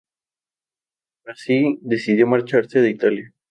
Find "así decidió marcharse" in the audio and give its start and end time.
1.27-2.79